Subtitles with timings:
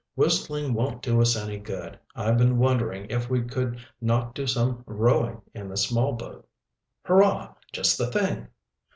[0.15, 1.99] "Whistling won't do us any good.
[2.15, 6.49] I've been wondering if we could not do some rowing in the small boat."
[7.03, 7.53] "Hurrah!
[7.71, 8.47] just the thing!"